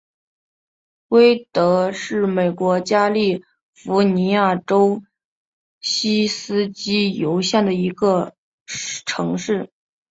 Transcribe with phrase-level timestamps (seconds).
[1.09, 5.03] 威德是美国加利福尼亚州
[5.79, 8.35] 锡斯基尤县的一座
[9.05, 9.69] 城市。